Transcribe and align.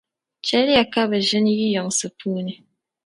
Chεli 0.45 0.71
ya 0.77 0.83
ka 0.93 1.01
bɛ 1.09 1.17
ʒini 1.27 1.51
yi 1.59 1.67
yiŋsi 1.73 2.07
puuni 2.17 2.41
ni. 2.47 2.53